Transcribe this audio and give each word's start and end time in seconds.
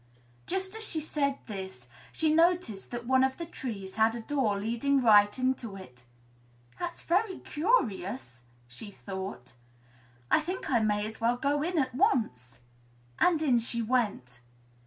Just 0.47 0.75
as 0.75 0.83
she 0.83 0.99
said 0.99 1.37
this, 1.45 1.85
she 2.11 2.33
noticed 2.33 2.89
that 2.89 3.05
one 3.05 3.23
of 3.23 3.37
the 3.37 3.45
trees 3.45 3.93
had 3.97 4.15
a 4.15 4.19
door 4.21 4.57
leading 4.59 4.99
right 4.99 5.37
into 5.37 5.75
it. 5.75 6.05
"That's 6.79 7.03
very 7.03 7.37
curious!" 7.37 8.39
she 8.67 8.89
thought. 8.89 9.53
"I 10.31 10.39
think 10.41 10.71
I 10.71 10.79
may 10.79 11.05
as 11.05 11.21
well 11.21 11.37
go 11.37 11.61
in 11.61 11.77
at 11.77 11.93
once." 11.93 12.57
And 13.19 13.43
in 13.43 13.59
she 13.59 13.83
went. 13.83 14.39